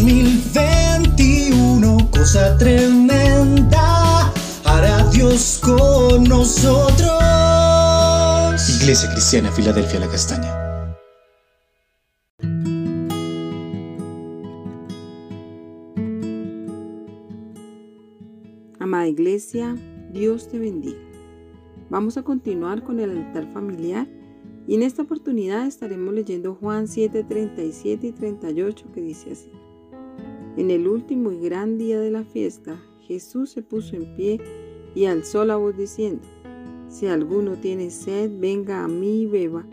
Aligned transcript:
2021, 0.00 2.10
cosa 2.10 2.56
tremenda, 2.56 4.32
hará 4.64 5.04
Dios 5.10 5.60
con 5.62 6.24
nosotros. 6.24 7.20
Iglesia 8.80 9.12
Cristiana, 9.12 9.52
Filadelfia, 9.52 10.00
la 10.00 10.08
Castaña. 10.08 10.96
Amada 18.78 19.06
Iglesia, 19.06 19.76
Dios 20.14 20.48
te 20.48 20.58
bendiga. 20.58 20.98
Vamos 21.90 22.16
a 22.16 22.22
continuar 22.22 22.84
con 22.84 23.00
el 23.00 23.10
altar 23.10 23.52
familiar 23.52 24.08
y 24.66 24.76
en 24.76 24.82
esta 24.82 25.02
oportunidad 25.02 25.66
estaremos 25.66 26.14
leyendo 26.14 26.54
Juan 26.54 26.88
7, 26.88 27.22
37 27.24 28.06
y 28.06 28.12
38 28.12 28.86
que 28.94 29.02
dice 29.02 29.32
así. 29.32 29.59
En 30.56 30.70
el 30.70 30.88
último 30.88 31.30
y 31.32 31.38
gran 31.38 31.78
día 31.78 32.00
de 32.00 32.10
la 32.10 32.24
fiesta, 32.24 32.82
Jesús 33.00 33.50
se 33.50 33.62
puso 33.62 33.96
en 33.96 34.16
pie 34.16 34.40
y 34.94 35.04
alzó 35.04 35.44
la 35.44 35.56
voz 35.56 35.76
diciendo, 35.76 36.22
Si 36.88 37.06
alguno 37.06 37.56
tiene 37.56 37.90
sed, 37.90 38.30
venga 38.38 38.84
a 38.84 38.88
mí 38.88 39.22
y 39.22 39.26
beba. 39.26 39.66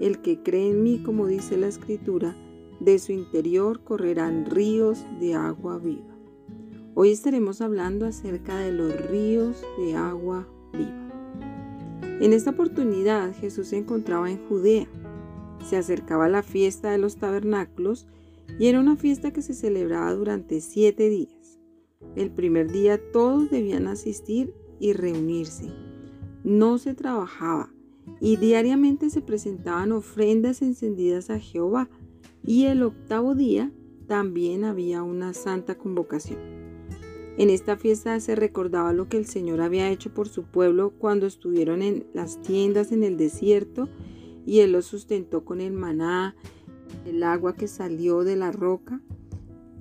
El 0.00 0.20
que 0.22 0.42
cree 0.42 0.70
en 0.70 0.82
mí, 0.82 1.02
como 1.04 1.26
dice 1.26 1.56
la 1.56 1.68
Escritura, 1.68 2.36
de 2.80 2.98
su 2.98 3.12
interior 3.12 3.80
correrán 3.84 4.46
ríos 4.46 5.04
de 5.20 5.34
agua 5.34 5.78
viva. 5.78 6.14
Hoy 6.94 7.10
estaremos 7.10 7.60
hablando 7.60 8.06
acerca 8.06 8.58
de 8.58 8.72
los 8.72 8.94
ríos 9.10 9.64
de 9.78 9.94
agua 9.94 10.48
viva. 10.72 11.04
En 12.20 12.32
esta 12.32 12.50
oportunidad 12.50 13.34
Jesús 13.34 13.68
se 13.68 13.78
encontraba 13.78 14.30
en 14.30 14.38
Judea. 14.48 14.86
Se 15.64 15.76
acercaba 15.76 16.28
la 16.28 16.42
fiesta 16.42 16.90
de 16.90 16.98
los 16.98 17.16
tabernáculos 17.16 18.06
y 18.58 18.66
era 18.66 18.80
una 18.80 18.96
fiesta 18.96 19.32
que 19.32 19.42
se 19.42 19.54
celebraba 19.54 20.12
durante 20.14 20.60
siete 20.60 21.08
días. 21.08 21.58
El 22.16 22.30
primer 22.30 22.70
día 22.70 23.00
todos 23.12 23.50
debían 23.50 23.86
asistir 23.86 24.54
y 24.78 24.92
reunirse. 24.92 25.66
No 26.44 26.78
se 26.78 26.94
trabajaba 26.94 27.72
y 28.20 28.36
diariamente 28.36 29.10
se 29.10 29.22
presentaban 29.22 29.92
ofrendas 29.92 30.62
encendidas 30.62 31.30
a 31.30 31.38
Jehová 31.38 31.88
y 32.44 32.64
el 32.64 32.82
octavo 32.82 33.34
día 33.34 33.72
también 34.06 34.64
había 34.64 35.02
una 35.02 35.32
santa 35.32 35.76
convocación. 35.76 36.38
En 37.36 37.50
esta 37.50 37.76
fiesta 37.76 38.20
se 38.20 38.36
recordaba 38.36 38.92
lo 38.92 39.08
que 39.08 39.16
el 39.16 39.26
Señor 39.26 39.60
había 39.60 39.90
hecho 39.90 40.14
por 40.14 40.28
su 40.28 40.44
pueblo 40.44 40.92
cuando 40.98 41.26
estuvieron 41.26 41.82
en 41.82 42.06
las 42.12 42.40
tiendas 42.42 42.92
en 42.92 43.02
el 43.02 43.16
desierto 43.16 43.88
y 44.46 44.60
Él 44.60 44.72
los 44.72 44.84
sustentó 44.84 45.44
con 45.44 45.60
el 45.60 45.72
maná, 45.72 46.36
el 47.06 47.22
agua 47.22 47.54
que 47.54 47.68
salió 47.68 48.24
de 48.24 48.36
la 48.36 48.52
roca. 48.52 49.00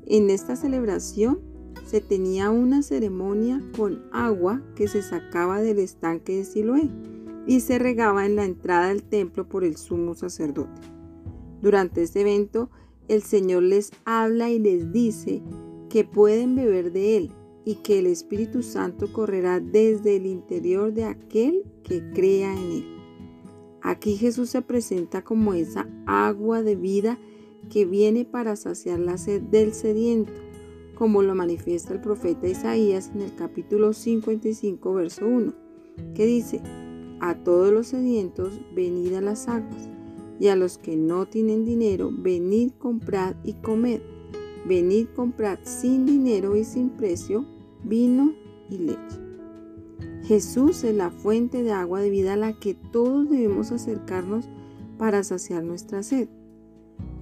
En 0.06 0.30
esta 0.30 0.56
celebración 0.56 1.40
se 1.86 2.02
tenía 2.02 2.50
una 2.50 2.82
ceremonia 2.82 3.62
con 3.78 4.04
agua 4.12 4.62
que 4.76 4.88
se 4.88 5.02
sacaba 5.02 5.62
del 5.62 5.80
estanque 5.80 6.38
de 6.38 6.46
Siloé 6.46 6.90
y 7.46 7.60
se 7.60 7.80
regaba 7.80 8.26
en 8.26 8.36
la 8.36 8.46
entrada 8.46 8.88
del 8.88 9.04
templo 9.04 9.48
por 9.48 9.64
el 9.64 9.78
sumo 9.78 10.16
sacerdote. 10.16 10.82
Durante 11.62 12.04
este 12.04 12.22
evento, 12.22 12.70
el 13.08 13.22
Señor 13.22 13.64
les 13.64 13.92
habla 14.06 14.50
y 14.50 14.60
les 14.60 14.92
dice 14.92 15.42
que 15.90 16.04
pueden 16.04 16.56
beber 16.56 16.92
de 16.92 17.18
él 17.18 17.32
y 17.66 17.76
que 17.76 18.00
el 18.00 18.08
Espíritu 18.08 18.64
Santo 18.64 19.12
correrá 19.12 19.60
desde 19.60 20.16
el 20.18 20.26
interior 20.26 20.94
de 20.94 21.06
aquel 21.06 21.64
que 21.84 22.04
crea 22.14 22.54
en 22.54 22.72
él. 22.72 22.93
Aquí 23.84 24.16
Jesús 24.16 24.50
se 24.50 24.62
presenta 24.62 25.24
como 25.24 25.54
esa 25.54 25.90
agua 26.06 26.64
de 26.64 26.78
vida 26.78 27.20
que 27.70 27.86
viene 27.86 28.24
para 28.24 28.56
saciar 28.56 29.00
la 29.00 29.18
sed 29.18 29.42
del 29.42 29.74
sediento, 29.74 30.32
como 30.96 31.22
lo 31.22 31.36
manifiesta 31.36 31.94
el 31.94 32.00
profeta 32.00 32.48
Isaías 32.48 33.12
en 33.14 33.22
el 33.22 33.36
capítulo 33.36 33.92
55, 33.92 34.94
verso 34.94 35.28
1, 35.28 35.54
que 36.16 36.26
dice, 36.26 36.62
a 37.20 37.36
todos 37.44 37.74
los 37.74 37.88
sedientos 37.88 38.62
venid 38.74 39.16
a 39.16 39.22
las 39.22 39.50
aguas, 39.50 39.90
y 40.40 40.48
a 40.48 40.56
los 40.56 40.78
que 40.78 40.96
no 40.96 41.26
tienen 41.26 41.66
dinero, 41.66 42.10
venid, 42.12 42.72
comprad 42.80 43.36
y 43.44 43.54
comed. 43.54 44.02
Venid, 44.66 45.08
comprad 45.16 45.60
sin 45.64 46.06
dinero 46.06 46.56
y 46.56 46.64
sin 46.64 46.90
precio 46.90 47.46
vino 47.84 48.34
y 48.70 48.78
leche. 48.78 49.23
Jesús 50.24 50.86
es 50.86 50.96
la 50.96 51.12
fuente 51.12 51.64
de 51.64 51.74
agua 51.74 52.00
de 52.00 52.10
vida 52.10 52.34
a 52.34 52.38
la 52.38 52.54
que 52.54 52.76
todos 52.76 53.30
debemos 53.30 53.72
acercarnos 53.72 54.48
para 54.98 55.22
saciar 55.24 55.64
nuestra 55.64 56.02
sed. 56.02 56.30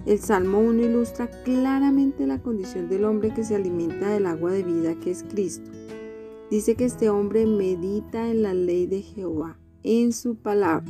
El 0.06 0.20
Salmo 0.20 0.60
1 0.60 0.82
ilustra 0.82 1.28
claramente 1.42 2.26
la 2.26 2.40
condición 2.40 2.88
del 2.88 3.04
hombre 3.04 3.34
que 3.34 3.42
se 3.42 3.56
alimenta 3.56 4.08
del 4.08 4.26
agua 4.26 4.52
de 4.52 4.62
vida 4.62 4.94
que 5.00 5.10
es 5.10 5.24
Cristo. 5.24 5.68
Dice 6.50 6.76
que 6.76 6.84
este 6.84 7.08
hombre 7.08 7.44
medita 7.46 8.30
en 8.30 8.42
la 8.42 8.54
ley 8.54 8.86
de 8.86 9.02
Jehová, 9.02 9.58
en 9.82 10.12
su 10.12 10.36
palabra, 10.36 10.84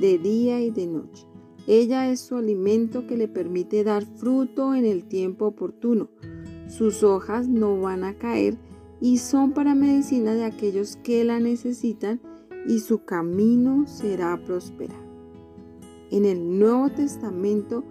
de 0.00 0.18
día 0.18 0.60
y 0.60 0.70
de 0.70 0.86
noche. 0.86 1.26
Ella 1.66 2.10
es 2.10 2.20
su 2.20 2.36
alimento 2.36 3.06
que 3.06 3.16
le 3.16 3.26
permite 3.26 3.82
dar 3.82 4.04
fruto 4.04 4.74
en 4.74 4.84
el 4.84 5.04
tiempo 5.04 5.46
oportuno. 5.46 6.10
Sus 6.68 7.02
hojas 7.02 7.48
no 7.48 7.80
van 7.80 8.04
a 8.04 8.14
caer 8.14 8.56
y 9.00 9.18
son 9.18 9.52
para 9.52 9.74
medicina 9.74 10.34
de 10.34 10.44
aquellos 10.44 10.96
que 10.96 11.24
la 11.24 11.40
necesitan 11.40 12.20
y 12.66 12.80
su 12.80 13.04
camino 13.04 13.86
será 13.86 14.38
prosperar. 14.44 15.00
En 16.10 16.26
el 16.26 16.58
Nuevo 16.58 16.90
Testamento, 16.90 17.84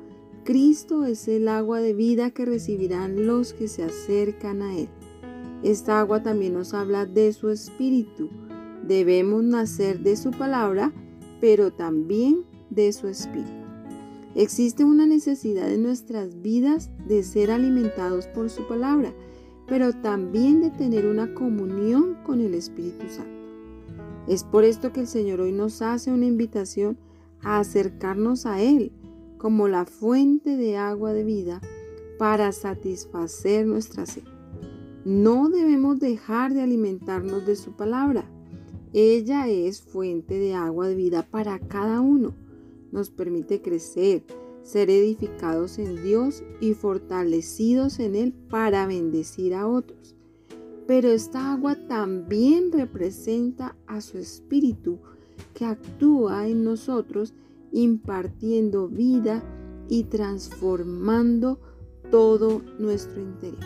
Cristo 0.43 1.05
es 1.05 1.27
el 1.27 1.47
agua 1.47 1.79
de 1.79 1.93
vida 1.93 2.31
que 2.31 2.45
recibirán 2.45 3.25
los 3.25 3.53
que 3.53 3.67
se 3.67 3.83
acercan 3.83 4.61
a 4.61 4.77
Él. 4.77 4.89
Esta 5.63 5.99
agua 5.99 6.21
también 6.21 6.53
nos 6.53 6.73
habla 6.73 7.05
de 7.05 7.33
su 7.33 7.49
espíritu. 7.49 8.29
Debemos 8.87 9.43
nacer 9.43 9.99
de 10.01 10.15
su 10.15 10.31
palabra, 10.31 10.93
pero 11.41 11.71
también 11.71 12.45
de 12.69 12.93
su 12.93 13.07
espíritu. 13.07 13.51
Existe 14.35 14.83
una 14.83 15.05
necesidad 15.05 15.71
en 15.71 15.83
nuestras 15.83 16.41
vidas 16.41 16.91
de 17.07 17.23
ser 17.23 17.51
alimentados 17.51 18.27
por 18.27 18.49
su 18.49 18.67
palabra 18.67 19.13
pero 19.69 19.93
también 19.93 20.61
de 20.61 20.71
tener 20.71 21.05
una 21.05 21.33
comunión 21.35 22.17
con 22.25 22.41
el 22.41 22.55
Espíritu 22.55 23.07
Santo. 23.07 23.39
Es 24.27 24.43
por 24.43 24.63
esto 24.63 24.91
que 24.91 25.01
el 25.01 25.07
Señor 25.07 25.41
hoy 25.41 25.51
nos 25.51 25.81
hace 25.81 26.11
una 26.11 26.25
invitación 26.25 26.97
a 27.41 27.59
acercarnos 27.59 28.45
a 28.45 28.61
Él 28.61 28.91
como 29.37 29.67
la 29.67 29.85
fuente 29.85 30.57
de 30.57 30.77
agua 30.77 31.13
de 31.13 31.23
vida 31.23 31.61
para 32.17 32.51
satisfacer 32.51 33.65
nuestra 33.65 34.05
sed. 34.05 34.23
No 35.05 35.49
debemos 35.49 35.99
dejar 35.99 36.53
de 36.53 36.61
alimentarnos 36.61 37.45
de 37.45 37.55
su 37.55 37.71
palabra. 37.71 38.29
Ella 38.91 39.47
es 39.47 39.81
fuente 39.81 40.37
de 40.37 40.55
agua 40.55 40.87
de 40.87 40.95
vida 40.95 41.23
para 41.23 41.57
cada 41.59 42.01
uno. 42.01 42.33
Nos 42.91 43.09
permite 43.09 43.61
crecer, 43.61 44.23
ser 44.69 44.91
edificados 44.91 45.79
en 45.79 46.03
Dios 46.03 46.43
y 46.61 46.75
fortalecidos 46.75 47.97
en 47.97 48.15
Él 48.15 48.33
para 48.33 48.85
bendecir 48.85 49.55
a 49.55 49.67
otros. 49.67 50.15
Pero 50.85 51.09
esta 51.09 51.51
agua 51.51 51.75
también 51.87 52.71
representa 52.71 53.75
a 53.87 54.01
su 54.01 54.19
Espíritu 54.19 54.99
que 55.55 55.65
actúa 55.65 56.47
en 56.47 56.63
nosotros 56.63 57.33
impartiendo 57.71 58.87
vida 58.87 59.43
y 59.87 60.03
transformando 60.03 61.59
todo 62.11 62.61
nuestro 62.77 63.21
interior. 63.21 63.63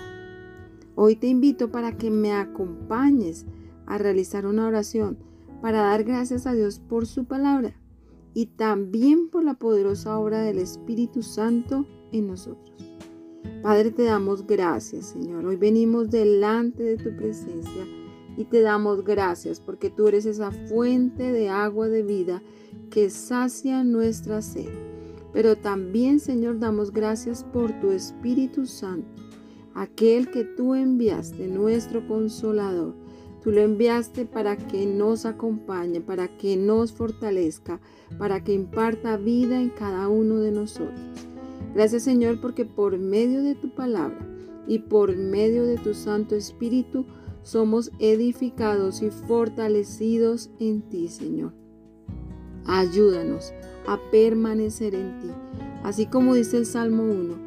Hoy 0.96 1.18
te 1.18 1.28
invito 1.28 1.70
para 1.70 1.98
que 1.98 2.12
me 2.12 2.32
acompañes 2.32 3.46
a 3.88 3.98
realizar 3.98 4.46
una 4.46 4.68
oración 4.68 5.18
para 5.62 5.82
dar 5.82 6.06
gracias 6.06 6.48
a 6.48 6.54
Dios 6.54 6.80
por 6.80 7.08
su 7.08 7.26
palabra 7.26 7.76
y 8.34 8.48
también 8.48 9.30
por 9.30 9.44
la 9.44 9.54
poderosa 9.56 10.18
obra 10.18 10.42
del 10.42 10.60
Espíritu 10.60 11.22
Santo 11.22 11.86
en 12.12 12.28
nosotros. 12.28 12.74
Padre, 13.62 13.92
te 13.92 14.04
damos 14.04 14.46
gracias, 14.46 15.08
Señor. 15.08 15.46
Hoy 15.46 15.56
venimos 15.56 16.10
delante 16.10 16.84
de 16.84 16.98
tu 16.98 17.16
presencia 17.16 17.88
y 18.36 18.46
te 18.46 18.62
damos 18.62 19.04
gracias 19.04 19.60
porque 19.60 19.90
tú 19.90 20.08
eres 20.08 20.26
esa 20.26 20.52
fuente 20.52 21.32
de 21.32 21.50
agua 21.50 21.88
de 21.88 22.04
vida 22.04 22.42
que 22.90 23.10
sacia 23.10 23.84
nuestra 23.84 24.42
sed. 24.42 24.70
Pero 25.32 25.56
también, 25.56 26.20
Señor, 26.20 26.60
damos 26.60 26.92
gracias 26.92 27.44
por 27.44 27.72
tu 27.80 27.92
Espíritu 27.92 28.66
Santo, 28.66 29.08
aquel 29.74 30.30
que 30.30 30.44
tú 30.44 30.76
enviaste, 30.76 31.48
nuestro 31.48 32.08
consolador. 32.08 33.03
Tú 33.44 33.52
lo 33.52 33.60
enviaste 33.60 34.26
para 34.26 34.56
que 34.56 34.86
nos 34.86 35.26
acompañe, 35.26 36.00
para 36.00 36.30
que 36.30 36.56
nos 36.56 36.94
fortalezca, 36.94 37.82
para 38.18 38.42
que 38.44 38.54
imparta 38.54 39.18
vida 39.18 39.60
en 39.60 39.70
cada 39.70 40.08
uno 40.08 40.40
de 40.40 40.52
nosotros. 40.52 41.28
Gracias 41.76 42.04
Señor 42.04 42.40
porque 42.40 42.64
por 42.64 42.98
medio 42.98 43.44
de 43.44 43.56
tu 43.56 43.70
palabra 43.76 44.26
y 44.66 44.80
por 44.80 45.18
medio 45.18 45.66
de 45.66 45.78
tu 45.78 45.94
Santo 45.94 46.36
Espíritu 46.36 47.06
somos 47.42 47.92
edificados 48.00 49.02
y 49.02 49.10
fortalecidos 49.10 50.50
en 50.60 50.82
ti, 50.84 51.10
Señor. 51.10 51.52
Ayúdanos 52.66 53.54
a 53.86 54.00
permanecer 54.12 54.96
en 54.96 55.20
ti, 55.20 55.28
así 55.84 56.06
como 56.06 56.36
dice 56.36 56.58
el 56.58 56.66
Salmo 56.66 57.04
1. 57.04 57.43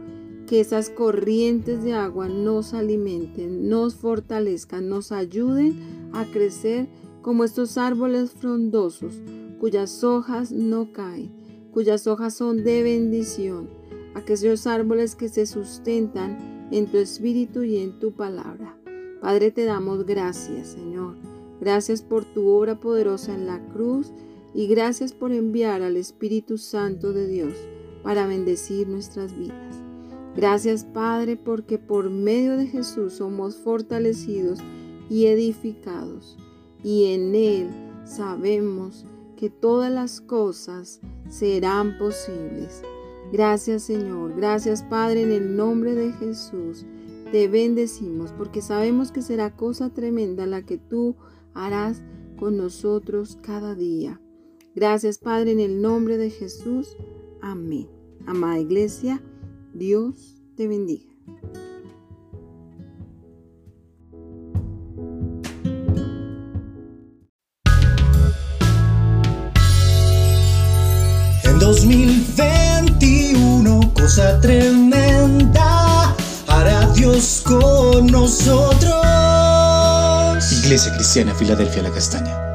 Que 0.46 0.60
esas 0.60 0.90
corrientes 0.90 1.82
de 1.82 1.92
agua 1.92 2.28
nos 2.28 2.72
alimenten, 2.72 3.68
nos 3.68 3.96
fortalezcan, 3.96 4.88
nos 4.88 5.12
ayuden 5.12 6.10
a 6.12 6.24
crecer 6.24 6.88
como 7.22 7.44
estos 7.44 7.76
árboles 7.76 8.30
frondosos 8.30 9.14
cuyas 9.58 10.04
hojas 10.04 10.52
no 10.52 10.92
caen, 10.92 11.32
cuyas 11.72 12.06
hojas 12.06 12.34
son 12.34 12.62
de 12.62 12.82
bendición, 12.82 13.68
aquellos 14.14 14.66
árboles 14.66 15.16
que 15.16 15.28
se 15.28 15.46
sustentan 15.46 16.68
en 16.70 16.86
tu 16.86 16.98
espíritu 16.98 17.62
y 17.62 17.78
en 17.78 17.98
tu 17.98 18.12
palabra. 18.12 18.76
Padre, 19.20 19.50
te 19.50 19.64
damos 19.64 20.04
gracias, 20.06 20.68
Señor. 20.68 21.16
Gracias 21.60 22.02
por 22.02 22.24
tu 22.24 22.48
obra 22.48 22.78
poderosa 22.80 23.34
en 23.34 23.46
la 23.46 23.64
cruz 23.68 24.12
y 24.54 24.66
gracias 24.66 25.12
por 25.12 25.32
enviar 25.32 25.82
al 25.82 25.96
Espíritu 25.96 26.58
Santo 26.58 27.12
de 27.12 27.26
Dios 27.26 27.54
para 28.02 28.26
bendecir 28.26 28.88
nuestras 28.88 29.36
vidas. 29.36 29.85
Gracias 30.36 30.84
Padre 30.84 31.36
porque 31.36 31.78
por 31.78 32.10
medio 32.10 32.58
de 32.58 32.66
Jesús 32.66 33.14
somos 33.14 33.56
fortalecidos 33.56 34.58
y 35.08 35.26
edificados 35.26 36.36
y 36.82 37.06
en 37.06 37.34
Él 37.34 37.70
sabemos 38.04 39.06
que 39.36 39.48
todas 39.48 39.90
las 39.90 40.20
cosas 40.20 41.00
serán 41.30 41.96
posibles. 41.98 42.82
Gracias 43.32 43.84
Señor, 43.84 44.34
gracias 44.36 44.82
Padre 44.82 45.22
en 45.22 45.32
el 45.32 45.56
nombre 45.56 45.94
de 45.94 46.12
Jesús. 46.12 46.84
Te 47.32 47.48
bendecimos 47.48 48.32
porque 48.32 48.60
sabemos 48.60 49.12
que 49.12 49.22
será 49.22 49.56
cosa 49.56 49.88
tremenda 49.88 50.44
la 50.46 50.62
que 50.62 50.76
tú 50.76 51.16
harás 51.54 52.02
con 52.38 52.58
nosotros 52.58 53.38
cada 53.42 53.74
día. 53.74 54.20
Gracias 54.74 55.16
Padre 55.16 55.52
en 55.52 55.60
el 55.60 55.80
nombre 55.80 56.18
de 56.18 56.28
Jesús. 56.28 56.94
Amén. 57.40 57.88
Amada 58.26 58.58
Iglesia, 58.58 59.22
Dios 59.78 60.14
te 60.56 60.66
bendiga. 60.66 61.04
En 71.44 71.58
2021, 71.58 73.92
cosa 73.92 74.40
tremenda, 74.40 76.16
hará 76.46 76.90
Dios 76.92 77.42
con 77.44 78.06
nosotros. 78.06 78.94
Iglesia 80.64 80.94
Cristiana 80.94 81.34
Filadelfia 81.34 81.82
La 81.82 81.90
Castaña. 81.90 82.45